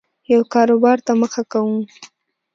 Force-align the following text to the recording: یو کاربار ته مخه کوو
یو 0.33 0.41
کاربار 0.53 0.97
ته 1.05 1.11
مخه 1.21 1.43
کوو 1.51 1.77